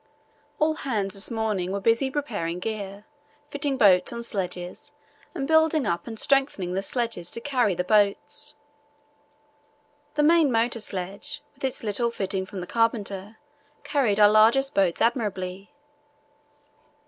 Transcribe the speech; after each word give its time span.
All 0.57 0.73
hands 0.77 1.13
this 1.13 1.29
morning 1.29 1.71
were 1.71 1.79
busy 1.79 2.09
preparing 2.09 2.57
gear, 2.57 3.05
fitting 3.51 3.77
boats 3.77 4.11
on 4.11 4.23
sledges, 4.23 4.91
and 5.35 5.47
building 5.47 5.85
up 5.85 6.07
and 6.07 6.19
strengthening 6.19 6.73
the 6.73 6.81
sledges 6.81 7.29
to 7.29 7.39
carry 7.39 7.75
the 7.75 7.83
boats.... 7.83 8.55
The 10.15 10.23
main 10.23 10.51
motor 10.51 10.81
sledge, 10.81 11.43
with 11.53 11.63
a 11.63 11.85
little 11.85 12.09
fitting 12.09 12.47
from 12.47 12.61
the 12.61 12.65
carpenter, 12.65 13.37
carried 13.83 14.19
our 14.19 14.31
largest 14.31 14.73
boat 14.73 15.03
admirably. 15.03 15.71